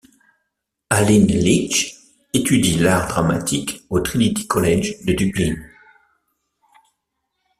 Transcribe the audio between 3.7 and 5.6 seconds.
au Trinity College de Dublin.